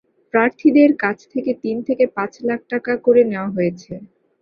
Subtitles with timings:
[0.33, 3.93] প্রার্থীদের কাছ থেকে তিন থেকে পাঁচ লাখ টাকা করে নেওয়া হয়েছে।